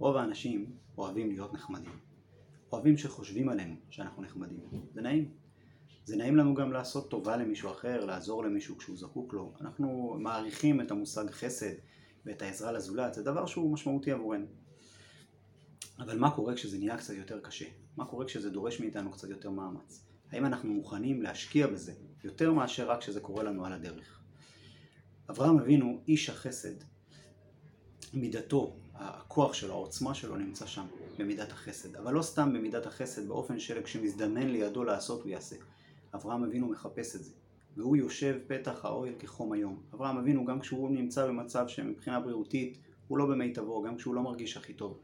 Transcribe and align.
רוב 0.00 0.16
האנשים 0.16 0.72
אוהבים 0.98 1.30
להיות 1.30 1.52
נחמדים. 1.52 1.92
אוהבים 2.72 2.96
שחושבים 2.96 3.48
עלינו 3.48 3.74
שאנחנו 3.90 4.22
נחמדים. 4.22 4.60
זה 4.94 5.00
נעים. 5.00 5.30
זה 6.04 6.16
נעים 6.16 6.36
לנו 6.36 6.54
גם 6.54 6.72
לעשות 6.72 7.10
טובה 7.10 7.36
למישהו 7.36 7.70
אחר, 7.70 8.04
לעזור 8.04 8.44
למישהו 8.44 8.78
כשהוא 8.78 8.96
זקוק 8.96 9.34
לו. 9.34 9.54
אנחנו 9.60 10.16
מעריכים 10.18 10.80
את 10.80 10.90
המושג 10.90 11.30
חסד 11.30 11.72
ואת 12.26 12.42
העזרה 12.42 12.72
לזולת, 12.72 13.14
זה 13.14 13.22
דבר 13.22 13.46
שהוא 13.46 13.72
משמעותי 13.72 14.12
עבורנו. 14.12 14.46
אבל 15.98 16.18
מה 16.18 16.30
קורה 16.30 16.54
כשזה 16.54 16.78
נהיה 16.78 16.96
קצת 16.96 17.14
יותר 17.14 17.40
קשה? 17.40 17.66
מה 17.96 18.04
קורה 18.04 18.24
כשזה 18.24 18.50
דורש 18.50 18.80
מאיתנו 18.80 19.12
קצת 19.12 19.28
יותר 19.28 19.50
מאמץ? 19.50 20.04
האם 20.30 20.46
אנחנו 20.46 20.72
מוכנים 20.74 21.22
להשקיע 21.22 21.66
בזה 21.66 21.92
יותר 22.24 22.52
מאשר 22.52 22.90
רק 22.90 22.98
כשזה 22.98 23.20
קורה 23.20 23.42
לנו 23.42 23.66
על 23.66 23.72
הדרך? 23.72 24.20
אברהם 25.30 25.58
אבינו, 25.58 26.02
איש 26.08 26.30
החסד, 26.30 26.84
מידתו, 28.14 28.76
הכוח 28.94 29.54
שלו, 29.54 29.72
העוצמה 29.72 30.14
שלו 30.14 30.36
נמצא 30.36 30.66
שם, 30.66 30.86
במידת 31.18 31.52
החסד. 31.52 31.96
אבל 31.96 32.12
לא 32.12 32.22
סתם 32.22 32.52
במידת 32.52 32.86
החסד, 32.86 33.28
באופן 33.28 33.58
של 33.58 33.82
כשמזדמן 33.82 34.48
לידו 34.48 34.84
לעשות 34.84 35.22
הוא 35.22 35.30
יעשה. 35.30 35.56
אברהם 36.14 36.44
אבינו 36.44 36.68
מחפש 36.68 37.16
את 37.16 37.24
זה. 37.24 37.32
והוא 37.76 37.96
יושב 37.96 38.38
פתח 38.46 38.84
האוהל 38.84 39.14
כחום 39.18 39.52
היום. 39.52 39.82
אברהם 39.94 40.16
אבינו, 40.18 40.44
גם 40.44 40.60
כשהוא 40.60 40.90
נמצא 40.90 41.26
במצב 41.26 41.68
שמבחינה 41.68 42.20
בריאותית 42.20 42.78
הוא 43.08 43.18
לא 43.18 43.26
במיטבו, 43.26 43.82
גם 43.82 43.96
כשהוא 43.96 44.14
לא 44.14 44.22
מרגיש 44.22 44.56
הכי 44.56 44.72
טוב, 44.72 44.98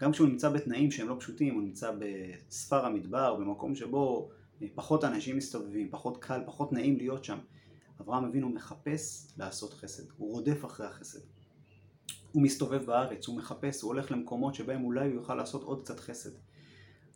גם 0.00 0.12
כשהוא 0.12 0.28
נמצא 0.28 0.48
בתנאים 0.48 0.90
שהם 0.90 1.08
לא 1.08 1.16
פשוטים, 1.18 1.54
הוא 1.54 1.62
נמצא 1.62 1.92
בספר 1.98 2.86
המדבר, 2.86 3.34
במקום 3.34 3.74
שבו 3.74 4.30
פחות 4.74 5.04
אנשים 5.04 5.36
מסתובבים, 5.36 5.88
פחות 5.90 6.18
קל, 6.24 6.40
פחות 6.46 6.72
נעים 6.72 6.96
להיות 6.96 7.24
שם. 7.24 7.38
אברהם 8.00 8.24
אבינו 8.24 8.48
מחפש 8.48 9.28
לעשות 9.38 9.74
חסד, 9.74 10.02
הוא 10.16 10.32
רודף 10.32 10.64
אחרי 10.64 10.86
החסד. 10.86 11.20
הוא 12.32 12.42
מסתובב 12.42 12.84
בארץ, 12.84 13.26
הוא 13.26 13.36
מחפש, 13.36 13.82
הוא 13.82 13.88
הולך 13.88 14.12
למקומות 14.12 14.54
שבהם 14.54 14.84
אולי 14.84 15.06
הוא 15.06 15.14
יוכל 15.14 15.34
לעשות 15.34 15.62
עוד 15.62 15.82
קצת 15.82 16.00
חסד. 16.00 16.30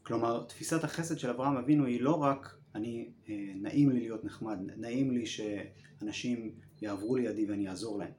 כלומר, 0.03 0.45
תפיסת 0.45 0.85
החסד 0.85 1.19
של 1.19 1.31
אברהם 1.31 1.57
אבינו 1.57 1.85
היא 1.85 2.01
לא 2.01 2.15
רק 2.23 2.57
אני, 2.75 3.09
אה, 3.29 3.53
נעים 3.57 3.91
לי 3.91 4.01
להיות 4.01 4.25
נחמד, 4.25 4.59
נעים 4.77 5.11
לי 5.11 5.27
שאנשים 5.27 6.55
יעברו 6.83 7.17
לידי 7.17 7.47
ואני 7.51 7.69
אעזור 7.69 7.99
להם. 7.99 8.13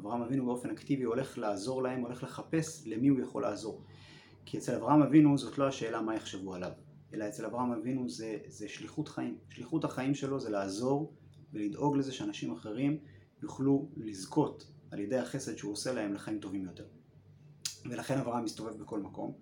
אברהם 0.00 0.22
אבינו 0.22 0.46
באופן 0.46 0.70
אקטיבי 0.70 1.02
הולך 1.02 1.38
לעזור 1.38 1.82
להם, 1.82 2.00
הולך 2.00 2.22
לחפש 2.22 2.86
למי 2.86 3.08
הוא 3.08 3.20
יכול 3.20 3.42
לעזור. 3.42 3.82
כי 4.46 4.58
אצל 4.58 4.74
אברהם 4.74 5.02
אבינו 5.02 5.38
זאת 5.38 5.58
לא 5.58 5.68
השאלה 5.68 6.02
מה 6.02 6.14
יחשבו 6.14 6.54
עליו, 6.54 6.70
אלא 7.14 7.28
אצל 7.28 7.44
אברהם 7.44 7.72
אבינו 7.72 8.08
זה, 8.08 8.38
זה 8.46 8.68
שליחות 8.68 9.08
חיים. 9.08 9.38
שליחות 9.50 9.84
החיים 9.84 10.14
שלו 10.14 10.40
זה 10.40 10.50
לעזור 10.50 11.12
ולדאוג 11.52 11.96
לזה 11.96 12.12
שאנשים 12.12 12.52
אחרים 12.52 12.98
יוכלו 13.42 13.88
לזכות 13.96 14.72
על 14.92 15.00
ידי 15.00 15.18
החסד 15.18 15.56
שהוא 15.56 15.72
עושה 15.72 15.92
להם 15.92 16.14
לחיים 16.14 16.38
טובים 16.38 16.64
יותר. 16.64 16.84
ולכן 17.90 18.18
אברהם 18.18 18.44
מסתובב 18.44 18.78
בכל 18.82 19.00
מקום, 19.00 19.32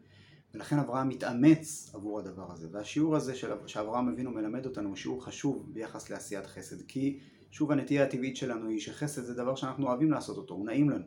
ולכן 0.54 0.78
אברהם 0.78 1.08
מתאמץ 1.08 1.90
עבור 1.94 2.18
הדבר 2.18 2.52
הזה. 2.52 2.68
והשיעור 2.70 3.16
הזה 3.16 3.34
של, 3.34 3.52
שאברהם 3.66 4.08
אבינו 4.08 4.30
מלמד 4.30 4.66
אותנו 4.66 4.88
הוא 4.88 4.96
שיעור 4.96 5.24
חשוב 5.24 5.70
ביחס 5.72 6.10
לעשיית 6.10 6.46
חסד, 6.46 6.82
כי 6.82 7.18
שוב 7.50 7.72
הנטייה 7.72 8.04
הטבעית 8.04 8.36
שלנו 8.36 8.68
היא 8.68 8.80
שחסד 8.80 9.22
זה 9.22 9.34
דבר 9.34 9.54
שאנחנו 9.54 9.86
אוהבים 9.86 10.10
לעשות 10.10 10.36
אותו, 10.36 10.54
הוא 10.54 10.66
נעים 10.66 10.90
לנו. 10.90 11.04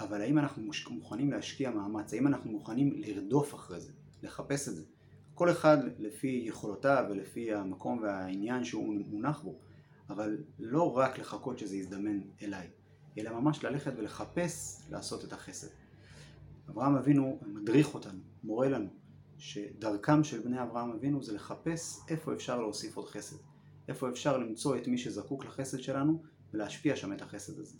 אבל 0.00 0.20
האם 0.20 0.38
אנחנו 0.38 0.70
מוכנים 0.90 1.30
להשקיע 1.30 1.70
מאמץ, 1.70 2.14
האם 2.14 2.26
אנחנו 2.26 2.50
מוכנים 2.50 2.92
לרדוף 2.96 3.54
אחרי 3.54 3.80
זה, 3.80 3.92
לחפש 4.22 4.68
את 4.68 4.74
זה? 4.74 4.82
כל 5.34 5.50
אחד 5.50 5.78
לפי 5.98 6.42
יכולותיו 6.46 7.04
ולפי 7.10 7.54
המקום 7.54 8.02
והעניין 8.02 8.64
שהוא 8.64 8.94
מונח 9.06 9.40
בו, 9.42 9.58
אבל 10.10 10.36
לא 10.58 10.96
רק 10.96 11.18
לחכות 11.18 11.58
שזה 11.58 11.76
יזדמן 11.76 12.20
אליי, 12.42 12.68
אלא 13.18 13.40
ממש 13.40 13.64
ללכת 13.64 13.92
ולחפש 13.96 14.82
לעשות 14.90 15.24
את 15.24 15.32
החסד. 15.32 15.68
אברהם 16.68 16.96
אבינו 16.96 17.38
מדריך 17.46 17.94
אותנו, 17.94 18.18
מורה 18.44 18.68
לנו, 18.68 18.88
שדרכם 19.38 20.24
של 20.24 20.40
בני 20.40 20.62
אברהם 20.62 20.90
אבינו 20.90 21.22
זה 21.22 21.34
לחפש 21.34 21.98
איפה 22.08 22.32
אפשר 22.32 22.60
להוסיף 22.60 22.96
עוד 22.96 23.08
חסד, 23.08 23.36
איפה 23.88 24.08
אפשר 24.08 24.38
למצוא 24.38 24.76
את 24.76 24.88
מי 24.88 24.98
שזקוק 24.98 25.44
לחסד 25.44 25.80
שלנו 25.80 26.22
ולהשפיע 26.54 26.96
שם 26.96 27.12
את 27.12 27.22
החסד 27.22 27.58
הזה. 27.58 27.78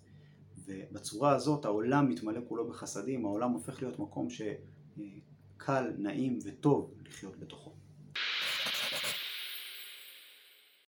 ובצורה 0.67 1.35
הזאת 1.35 1.65
העולם 1.65 2.09
מתמלא 2.09 2.41
כולו 2.49 2.69
בחסדים, 2.69 3.25
העולם 3.25 3.51
הופך 3.51 3.83
להיות 3.83 3.99
מקום 3.99 4.29
שקל, 4.31 5.91
נעים 5.99 6.39
וטוב 6.45 6.95
לחיות 7.07 7.41
בתוכו. 7.41 7.73